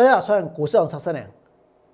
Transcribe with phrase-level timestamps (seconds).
[0.00, 1.22] 大家好，我是股市王曹生良。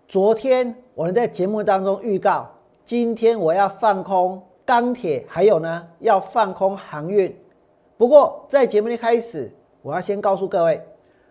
[0.07, 2.49] 昨天我们在节目当中预告，
[2.85, 7.37] 今天我要放空钢铁，还有呢要放空航运。
[7.97, 9.51] 不过在节目一开始，
[9.83, 10.81] 我要先告诉各位，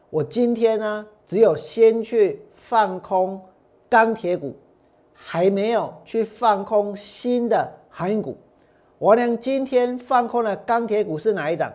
[0.09, 3.41] 我今天呢只有先去放空
[3.87, 4.53] 钢铁股，
[5.13, 8.37] 还没有去放空新的航运股。
[8.97, 11.71] 我俩今天放空的钢铁股是哪一档？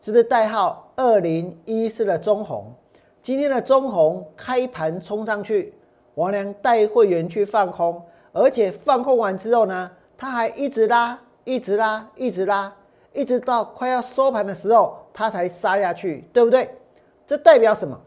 [0.00, 2.72] 就是代号二零一四的中红。
[3.24, 5.72] 今天的中红开盘冲上去，
[6.14, 7.98] 王良带会员去放空，
[8.34, 12.70] 而且放空完之后呢，他还一直拉，一直拉，一直拉，
[13.14, 16.68] 一直到快要收盘的时候，他才杀下去，对不对？
[17.26, 17.98] 这代表什么？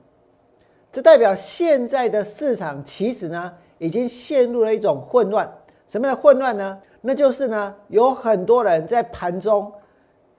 [0.92, 5.52] 这代表现在的市场其实呢，已经陷入了一种混乱。
[5.88, 6.80] 什么样的混乱呢？
[7.02, 9.74] 那就是呢，有很多人在盘中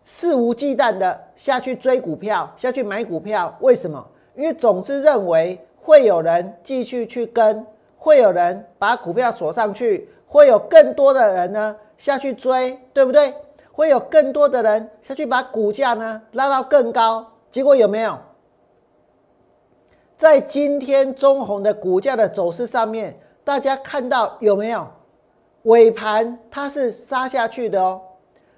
[0.02, 4.06] 肆无忌惮的下去追股票，下去买股票，为什么？
[4.39, 13.34] 因为总是认为会有人继续去跟，会有人把股票锁上去，会有更多的人呢下去追，对不对？
[13.72, 17.27] 会有更多的人下去把股价呢拉到更高。
[17.50, 18.16] 结果有没有？
[20.16, 24.86] 在今天中红的股价的走势上面，大家看到有没有？
[25.64, 28.00] 尾盘它是杀下去的哦。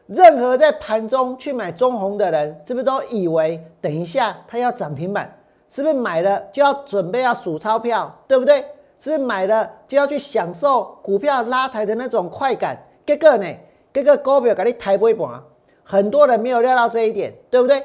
[0.06, 5.34] 任何在盘中去买中红的人，是不是都以为等一下它要涨停板？
[5.71, 8.65] 是不是买了就要准备要数钞票，对不对？
[8.99, 12.77] 是不是买了就要去享受股票拉抬的那种快感？
[13.07, 13.47] 结果呢？
[13.93, 15.43] 这个股票给你抬不一盘，
[15.83, 17.83] 很多人没有料到这一点，对不对？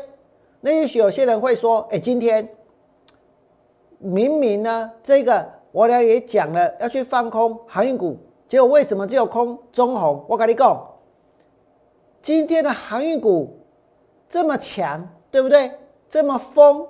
[0.61, 2.49] 那也许有些人会说：“哎，今天
[3.97, 10.25] 明明呢，这个我俩也讲了要去放空航运股，结果为什么只有空中红？
[10.27, 10.85] 我跟你讲，
[12.21, 13.59] 今天的航运股
[14.27, 15.71] 这么强，对不对？
[16.09, 16.87] 这么疯。”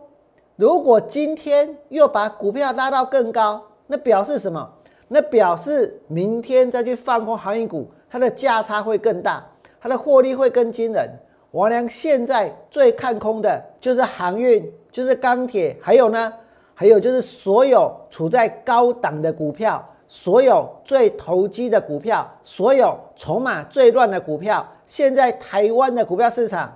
[0.55, 4.69] 如果今天又把股票拉到更高，那表示什么？
[5.07, 9.45] 那表示明天再去放空航运股，它的价差会更大，
[9.81, 11.09] 它的获利会更惊人。
[11.51, 16.33] 王良现在最看空的就是航运，就是钢铁，还有呢，
[16.73, 24.65] 还有就是所有处在高档的股票，所有最投机的股票，所有筹码最乱的股票。
[24.87, 26.73] 现在台湾的股票市场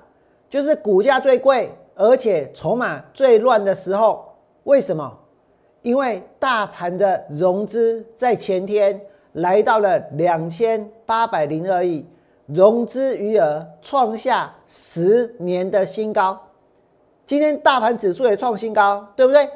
[0.50, 1.72] 就是股价最贵。
[1.99, 4.33] 而且筹码最乱的时候，
[4.63, 5.19] 为什么？
[5.81, 8.97] 因为大盘的融资在前天
[9.33, 12.05] 来到了两千八百零二亿，
[12.45, 16.39] 融资余额创下十年的新高。
[17.25, 19.49] 今天大盘指数也创新高，对不对？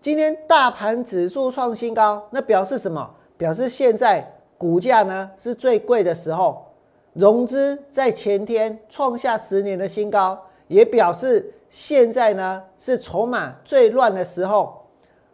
[0.00, 3.10] 今天大盘指数创新高，那表示什么？
[3.36, 4.24] 表示现在
[4.56, 6.64] 股价呢是最贵的时候，
[7.12, 11.52] 融资在前天创下十年的新高，也表示。
[11.70, 14.86] 现在呢是筹码最乱的时候，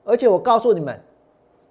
[0.05, 1.01] 而且我告诉你们，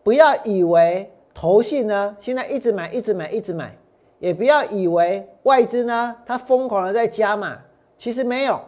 [0.04, 3.76] 不要以为投信呢现在一直买、一直买、一直买，
[4.20, 7.60] 也不要以为外资呢它疯狂的在加码，
[7.98, 8.60] 其实没有。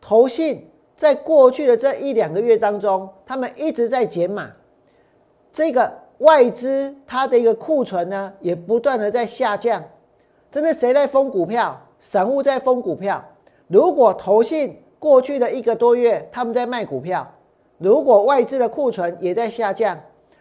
[0.00, 4.50] 投信在过去的这一两个月当中，他们一直在减码，
[5.52, 9.82] 这个外资它的一个库存呢也不断的在下降。
[10.52, 11.80] 真的谁在封股票？
[12.00, 13.24] 散户在封股票。
[13.66, 14.82] 如果投信。
[14.98, 17.26] 过去的一个多月，他们在卖股票。
[17.78, 19.98] 如果外资的库存也在下降，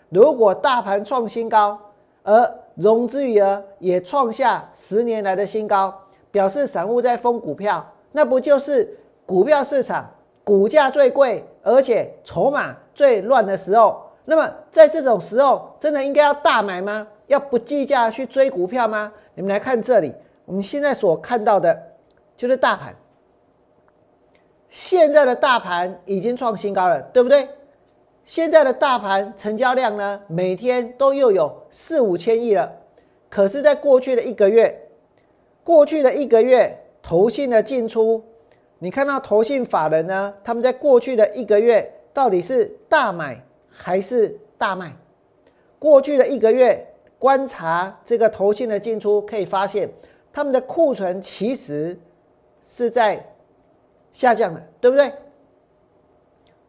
[0.09, 1.79] 如果大盘创新高，
[2.23, 5.93] 而融资余额也创下十年来的新高，
[6.31, 10.09] 表示散户在疯股票，那不就是股票市场
[10.43, 14.01] 股价最贵，而且筹码最乱的时候？
[14.25, 17.07] 那么在这种时候，真的应该要大买吗？
[17.27, 19.11] 要不计价去追股票吗？
[19.35, 20.13] 你们来看这里，
[20.45, 21.77] 我们现在所看到的
[22.35, 22.95] 就是大盘。
[24.69, 27.47] 现在的大盘已经创新高了，对不对？
[28.25, 32.69] 现在的大盘成交量呢，每天都又有四五千亿了。
[33.29, 34.77] 可是，在过去的一个月，
[35.63, 38.21] 过去的一个月，投信的进出，
[38.79, 44.93] 你看到投信法人呢，他们在过去的一个月到底是大买还是大卖？
[45.79, 46.85] 过去的一个月，
[47.17, 49.89] 观察这个投信的进出，可以发现
[50.33, 51.97] 他们的库存其实
[52.67, 53.25] 是在。
[54.17, 55.13] 下降了，对不对？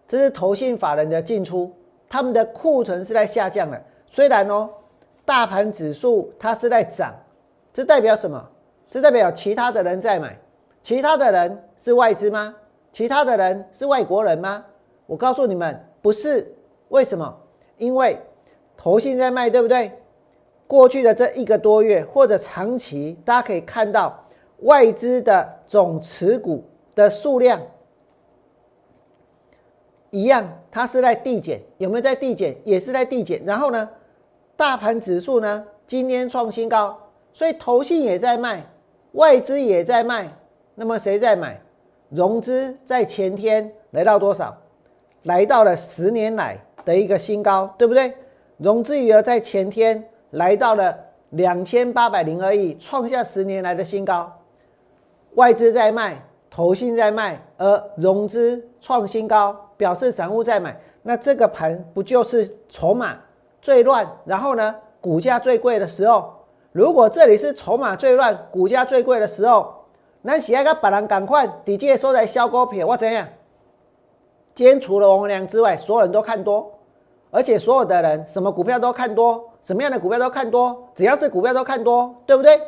[0.06, 1.74] 这是投信法人的进出，
[2.06, 3.82] 他们的库存是在下降的。
[4.06, 4.68] 虽然哦，
[5.24, 7.14] 大盘指数它是在涨，
[7.72, 8.46] 这代表什么？
[8.90, 10.38] 这代表其他的人在买，
[10.82, 12.54] 其他的人是外资吗？
[12.92, 14.62] 其他的人是外国人吗？
[15.06, 16.54] 我告诉你们，不是。
[16.90, 17.34] 为什么？
[17.78, 18.20] 因为
[18.76, 19.90] 投信在卖，对不对？
[20.66, 24.22] 过去的这一个多月或者长期，大家可以看到
[24.60, 26.62] 外资的总持股。
[26.98, 27.62] 的数量，
[30.10, 32.56] 一样，它是在递减，有没有在递减？
[32.64, 33.40] 也是在递减。
[33.46, 33.88] 然后呢，
[34.56, 36.98] 大盘指数呢今天创新高，
[37.32, 38.66] 所以投信也在卖，
[39.12, 40.28] 外资也在卖。
[40.74, 41.60] 那么谁在买？
[42.08, 44.56] 融资在前天来到多少？
[45.22, 48.12] 来到了十年来的一个新高，对不对？
[48.56, 50.98] 融资余额在前天来到了
[51.30, 54.32] 两千八百零二亿，创下十年来的新高。
[55.34, 56.20] 外资在卖，
[56.58, 60.76] 投信在卖，而融资创新高，表示散户在买。
[61.02, 63.14] 那这个盘不就是筹码
[63.62, 66.34] 最乱，然后呢，股价最贵的时候？
[66.72, 69.72] 如果这里是筹码最乱、股价最贵的时候，
[70.20, 73.28] 那喜爱个把人赶快底价收在小股票，我怎样？
[74.56, 76.72] 今天除了王文良之外，所有人都看多，
[77.30, 82.60] 而且所有的人什么股票都看多，什么样的股票都看多，只要是股票都看多，对不对？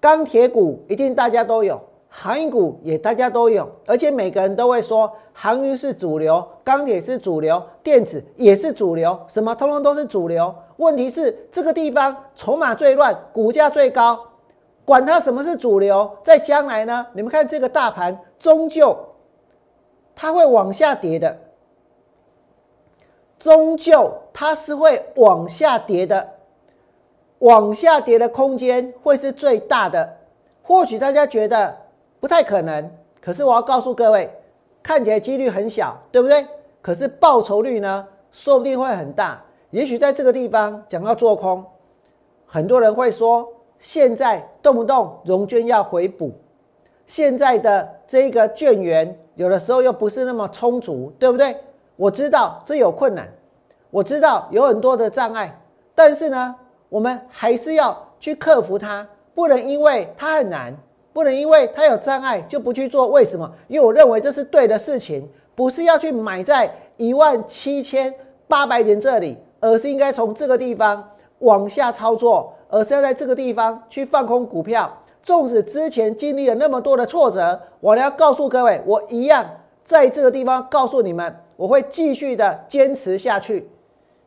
[0.00, 1.78] 钢铁股一定大家都有，
[2.20, 10.52] 航运股也大家都有，而且每个人都会说航运是主流，钢铁是主流，电子也是主流，什么通通都是主流。
[10.78, 14.18] 问题是这个地方筹码最乱，股价最高，
[14.84, 17.06] 管它什么是主流，在将来呢？
[17.12, 18.96] 你们看这个大盘终究。
[20.16, 21.38] 它会往下跌的，
[23.38, 26.30] 终究它是会往下跌的，
[27.38, 30.16] 往下跌的空间会是最大的。
[30.64, 31.76] 或许大家觉得
[32.20, 34.30] 不太可能，可是我要告诉各位，
[34.82, 36.46] 看起来几率很小，对不对？
[36.80, 39.42] 可是报酬率呢，说不定会很大。
[39.70, 41.64] 也许在这个地方讲到做空，
[42.46, 43.46] 很多人会说，
[43.78, 46.32] 现在动不动融券要回补，
[47.06, 49.18] 现在的这个券源。
[49.34, 51.56] 有的时候又不是那么充足，对不对？
[51.94, 53.28] 我知道这有困难，
[53.90, 55.60] 我知道有很多的障碍，
[55.94, 56.54] 但是呢，
[56.88, 60.76] 我们还是要去克服它，不能因为它很难，
[61.18, 63.08] 不能因为它有障碍就不去做。
[63.08, 63.52] 为什么？
[63.66, 68.14] 因为我认为这是对的事情，不是要去买在一万七千
[68.46, 71.10] 八百点这里，而是应该从这个地方
[71.40, 74.96] 往下操作，而是要在这个地方去放空股票。
[75.20, 79.44] 纵使之前经历了那么多的挫折，我要告诉各位，我一样
[79.82, 83.68] 在这个地方告诉你们，我会继续的坚持下去。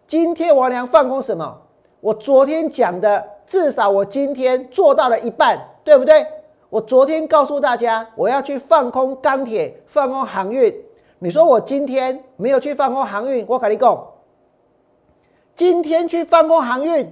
[0.08, 1.58] 今天王良放空什么？
[2.02, 6.28] 我昨天讲的，至少我今天做到了一半，对不对？
[6.72, 10.74] 我昨天告诉大家，我要去放空钢铁，放空航运。
[11.20, 14.08] 你说我今天没有去放空航运，我跟你讲，
[15.54, 17.12] 今天去放空航运，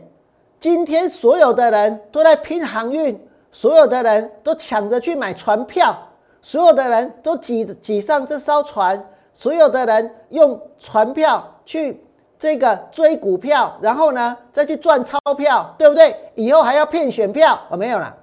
[0.61, 3.19] 今天所有的人都在拼航运。
[3.51, 5.97] 所有的人都抢着去买船票，
[6.39, 9.03] 所有的人都挤挤上这艘船，
[9.33, 11.99] 所有的人用船票去
[12.37, 16.15] 这个追股票，然后呢再去赚钞票，对不对？
[16.35, 18.15] 以后还要骗选票哦，没有了，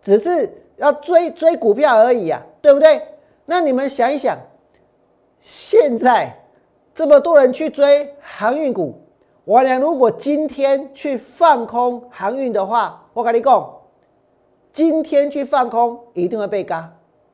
[0.00, 3.02] 只是要追追股票而已啊，对不对？
[3.44, 4.38] 那你们想一想，
[5.40, 6.34] 现在
[6.94, 9.00] 这么多人去追航运股，
[9.44, 13.76] 我俩如果今天去放空航运的话，我跟你讲。
[14.72, 16.88] 今天去放空一定会被嘎，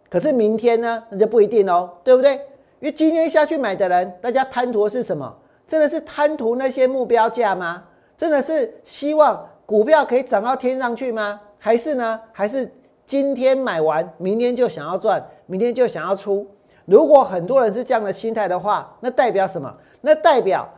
[0.08, 1.02] 可是明天呢？
[1.10, 2.32] 那就不一定喽，对不对？
[2.80, 5.36] 因为今天下去买的人，大家贪图的是什么？
[5.68, 7.84] 真的是贪图那些目标价吗？
[8.16, 11.38] 真的是希望股票可以涨到天上去吗？
[11.58, 12.18] 还是呢？
[12.32, 12.72] 还是
[13.06, 16.46] 今天买完，明天就想要赚，明天就想要出？
[16.84, 19.72] 如果很多人是这样的心态的话，那代表什么？
[20.00, 20.68] 那代表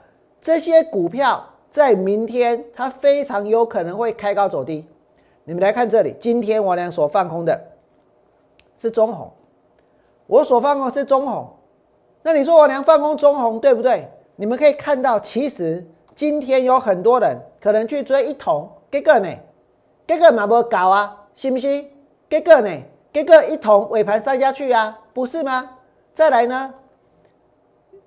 [0.40, 4.86] 这些股票在明天它非常有可能会开高走低。
[5.44, 7.58] 你们来看这里，今天我俩所放空的
[8.76, 9.32] 是中红，
[10.26, 11.48] 我所放空是中红。
[12.22, 14.08] 那你说我俩放空中红对不对？
[14.36, 19.28] 你们可以看到，其实今天有很多人可能去追一桶，结果呢，
[20.06, 21.90] 结果嘛不搞啊，信不信？
[22.28, 22.70] 结果呢，
[23.12, 25.70] 结果一桶尾盘杀下去啊，不是吗？
[26.14, 26.74] 再来呢，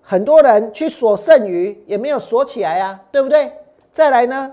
[0.01, 3.51] 很多人去锁剩余也没有锁起来啊，对不对？
[3.91, 4.51] 再来呢，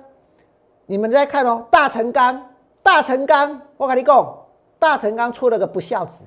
[0.86, 2.44] 你们再看哦，大成钢。
[2.80, 4.38] 大成钢，我跟你讲，
[4.78, 6.22] 大成钢出了个不孝子。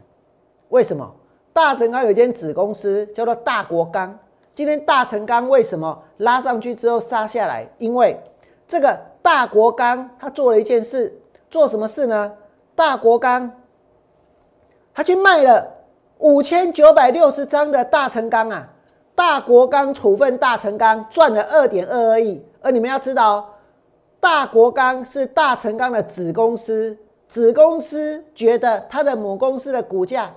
[0.70, 1.12] 为什么？
[1.54, 4.16] 大成钢有一间子公司叫做大国钢。
[4.54, 7.68] 今天大成钢为什么拉上去之后杀下来？
[7.80, 8.22] 因为
[8.68, 11.20] 这个大国钢他做了一件事，
[11.50, 12.32] 做什么事呢？
[12.82, 13.52] 大国钢
[14.92, 15.72] 他去卖了
[16.18, 18.68] 五千九百六十张的大成钢啊！
[19.14, 22.44] 大国钢处分大成钢赚了二点二二亿。
[22.60, 23.48] 而你们要知道。
[24.20, 26.98] 大国钢是大成钢的子公司，
[27.28, 30.32] 子公司觉得它的母公司的股价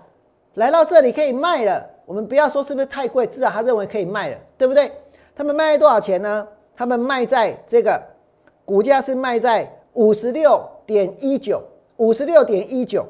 [0.54, 1.82] 来到这里可以卖了。
[2.04, 4.92] 我们不要说是不是太贵，至少他认为可以卖了，对不对？
[5.34, 6.46] 他们卖多少钱呢？
[6.76, 7.98] 他们卖在这个
[8.66, 11.62] 股价是卖在五十六点一九，
[11.96, 13.06] 五十六点一九。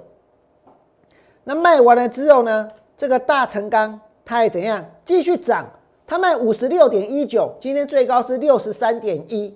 [1.44, 2.70] 那卖完了之后呢？
[2.96, 4.84] 这个大成钢它还怎样？
[5.04, 5.66] 继续涨，
[6.06, 9.54] 它卖五十六点一九，今天最高是六十三点一。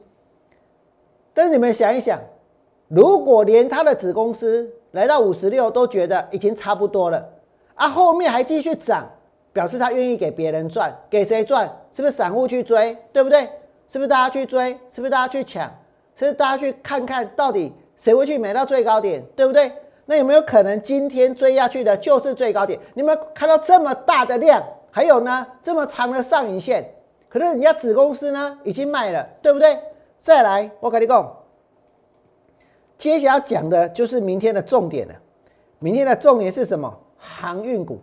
[1.32, 2.18] 但是你们想一想，
[2.88, 7.28] 如果连它的子公司来到五十六都觉得已经差不多了，
[7.76, 9.08] 啊，后面还继续涨，
[9.52, 11.70] 表示他愿意给别人赚，给谁赚？
[11.92, 12.96] 是不是散户去追？
[13.12, 13.48] 对不对？
[13.88, 14.72] 是不是大家去追？
[14.90, 15.64] 是不是大家去抢？
[16.16, 19.22] 是不是大家去看看到底谁会去买到最高点？
[19.36, 19.70] 对不对？
[20.06, 22.80] 那有没有可能今天追下去的就是最高点？
[22.94, 26.94] 你们看到这么大的量，还有呢这么长的上影线，
[27.28, 29.78] 可是人家子公司呢已经卖了，对不对？
[30.18, 31.36] 再来，我跟你讲，
[32.96, 35.14] 接下来讲的就是明天的重点了。
[35.78, 36.98] 明天的重点是什么？
[37.18, 38.00] 航运股。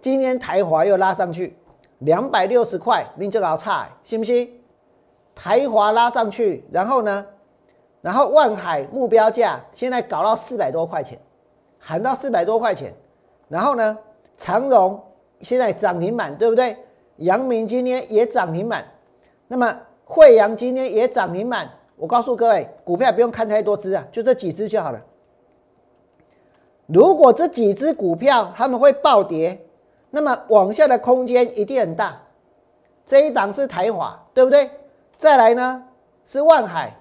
[0.00, 1.56] 今天台华又拉上去
[1.98, 4.58] 两百六十块，您就搞差，信不信？
[5.34, 7.26] 台华拉上去，然后呢？
[8.02, 11.18] 然后万海目标价现在搞到四百多块钱，
[11.78, 12.92] 喊到四百多块钱。
[13.48, 13.96] 然后呢？
[14.38, 15.00] 长荣
[15.40, 16.76] 现在涨停板，对不对？
[17.18, 18.84] 阳明今天也涨停板。
[19.46, 25.00] 那么惠阳今天也涨停板，我告诉各位，股票不用看太多只啊，就这几只就好了。
[26.86, 29.60] 如果这几只股票他们会暴跌，
[30.10, 32.20] 那么往下的空间一定很大。
[33.06, 34.70] 这一档是台华，对不对？
[35.18, 35.84] 再来呢
[36.26, 36.96] 是万海，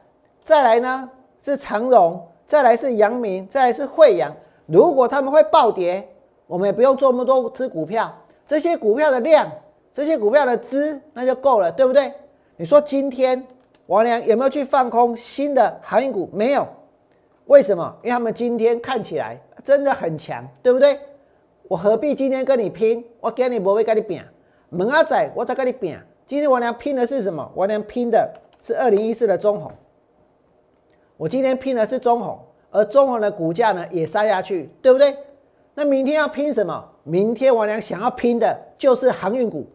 [0.52, 1.10] 再来呢
[1.42, 4.36] 是长荣，再来是阳明，再来是惠阳。
[4.66, 6.06] 如果他们会暴跌，
[6.46, 8.14] 我们也不用做那么多只股票，
[8.46, 9.50] 这些股票的量，
[9.94, 12.12] 这些股票的资那就够了，对不对？
[12.58, 13.42] 你说今天
[13.86, 16.30] 王良有没有去放空新的航运股？
[16.34, 16.68] 没有，
[17.46, 17.96] 为什么？
[18.02, 21.00] 因为他们今天看起来真的很强，对不对？
[21.70, 23.02] 我何必今天跟你拼？
[23.22, 24.22] 我跟你不会跟你拼，
[24.68, 25.98] 门阿仔我再跟你拼。
[26.26, 27.50] 今天王良拼的是什么？
[27.56, 28.30] 王良拼的
[28.62, 29.72] 是二零一四的中红。
[31.22, 32.40] 我今天拼的是中红，
[32.72, 35.16] 而中红的股价呢也杀下去，对不对？
[35.76, 36.84] 那明天要拼什么？
[37.04, 39.68] 明天王良想要拼的就是航运股。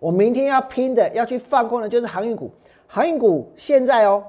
[0.00, 2.50] 我明天要拼的，要去放空的，就是航运股。
[2.88, 4.24] 航运股现在哦，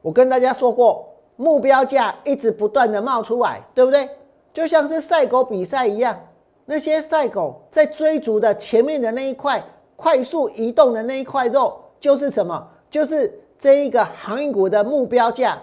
[0.00, 4.08] 我跟大家说过，目标价一直不断的冒出来，对不对？
[4.54, 6.18] 就像是赛狗比赛一样，
[6.64, 9.62] 那些赛狗在追逐的前面的那一块
[9.96, 12.66] 快速移动的那一块肉，就是什么？
[12.88, 15.56] 就是这一个航运股的目标价。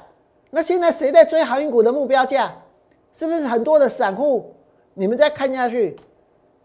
[0.52, 2.50] 那现在谁在追航运股的目标价？
[3.14, 4.56] 是不是很多的散户？
[4.94, 5.98] 你们再看下去。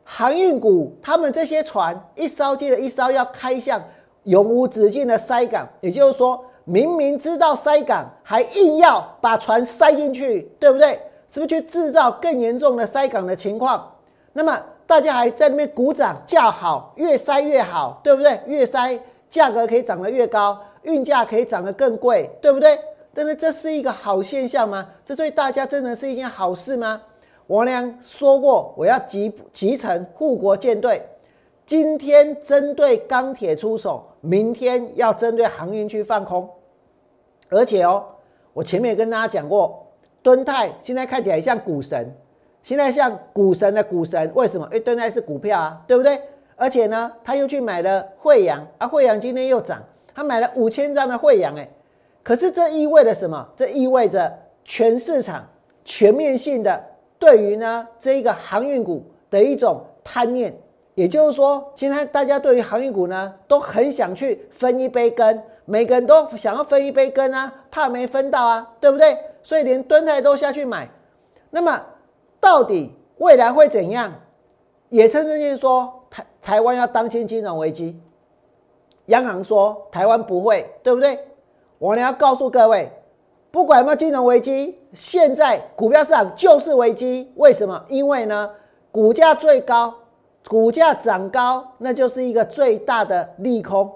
[0.05, 3.83] 航运股，他们这些船一艘接着一艘要开向
[4.23, 11.01] 永无止境的塞港，也就是说，明明知道塞港，还硬要把船塞进去，对不对？
[11.29, 13.93] 是不是去制造更严重的塞港的情况？
[14.33, 18.41] 那么大家还在那边鼓掌叫好，越塞越好，对不对？
[18.47, 18.97] 越塞
[19.29, 22.79] 价格可以涨得越高，运价可以涨得更贵，对不对？
[23.13, 24.89] 但是这是一个好现象吗？
[25.05, 27.03] 这对大家真的是一件好事吗？
[27.49, 31.03] 王良说过，我要集集成护国舰队。
[31.67, 36.49] 今天针对钢铁出手，明天要针对航运去放空。
[37.49, 38.05] 而且哦，
[38.53, 39.87] 我前面也跟大家讲过，
[40.23, 42.15] 敦泰现在看起来像股神，
[42.63, 44.67] 现在像股神的股神，为什么？
[44.67, 46.21] 因为敦泰是股票啊，对不对？
[46.57, 49.83] 而且呢，他又去买了惠阳啊，惠阳今天又涨，
[50.15, 51.69] 他买了五千张的惠阳，哎，
[52.23, 53.49] 可是这意味着什么？
[53.57, 54.33] 这意味着
[54.65, 55.47] 全市场
[55.85, 56.83] 全面性的。
[57.19, 60.55] 对于呢这一个航运股的一种贪念，
[60.95, 69.17] 也就是说，现在大家对于航运股呢都很想去分一杯羹，每个人都想要分一杯羹啊，怕没分到啊，对不对？
[69.43, 70.89] 所以连蹲台都下去买。
[71.51, 71.81] 那么
[72.41, 74.13] 到底未来会怎样？
[74.91, 77.99] 野村证券说台台湾要当心金融危机，
[79.07, 81.19] 央行说台湾不会，对不对？
[81.79, 82.91] 我呢要告诉各位。
[83.51, 87.33] 不管有没有金融危机，现在股票市场就是危机。
[87.37, 87.85] 为什么？
[87.87, 88.51] 因为呢，
[88.91, 89.95] 股价最高，
[90.49, 93.89] 股价涨高，那就是一个最大的利空。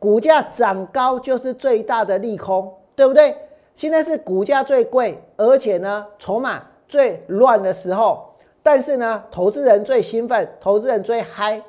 [0.00, 3.36] 股价涨高就是最大的利空，对不对？
[3.76, 8.34] 现在是股价最贵，而且呢，筹码最乱的时候。
[8.64, 11.62] 但是呢，投资人最兴奋，投资人最嗨。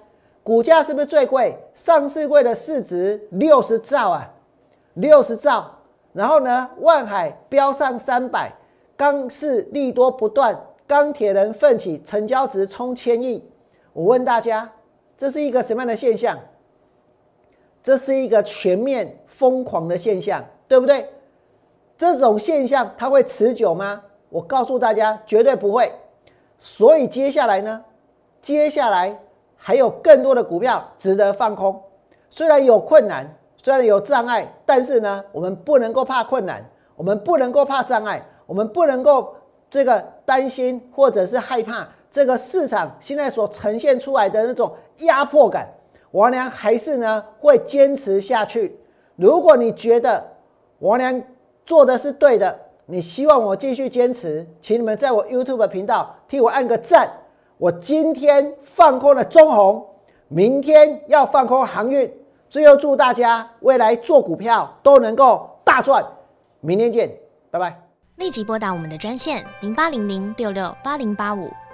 [0.45, 1.57] 股价是不是最贵？
[1.73, 4.31] 上市柜的市值六十兆啊，
[4.93, 5.71] 六十兆。
[6.13, 8.53] 然后呢，万海飙上三百，
[8.95, 13.43] 钢市利多不断，钢铁人奋起，成交值冲千亿。
[13.91, 14.71] 我问大家，
[15.17, 16.37] 这是一个什么样的现象？
[17.81, 21.09] 这是一个全面疯狂的现象，对不对？
[21.97, 24.03] 这种现象它会持久吗？
[24.29, 25.91] 我告诉大家，绝对不会。
[26.59, 27.83] 所以接下来呢，
[28.43, 29.19] 接下来
[29.65, 31.81] 还有更多的股票值得放空，
[32.29, 33.27] 虽然有困难。
[33.57, 36.63] 虽然有障碍，但是呢，我们不能够怕困难，
[36.95, 39.35] 我们不能够怕障碍，我们不能够
[39.71, 45.67] 这个担心或者是害怕这个市场现在所呈现出来的那种压迫感，
[46.11, 48.79] 王良还是呢会坚持下去。
[49.15, 50.23] 如果你觉得
[50.77, 51.19] 王良
[51.65, 52.55] 做的是对的，
[52.85, 57.09] 你希望我继续坚持，请你们在我 YouTube 频道替我按个赞。
[57.57, 59.85] 我今天放空了中红，
[60.27, 62.11] 明天要放空航运。
[62.49, 66.05] 最后祝大家未来做股票都能够大赚。
[66.61, 67.11] 明天见，
[67.49, 67.81] 拜拜。
[68.17, 71.49] 立即拨打我们的专线零八零零六六八零八五